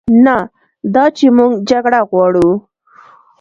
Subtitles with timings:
[0.25, 0.37] نه
[0.93, 2.49] دا چې موږ جګړه غواړو،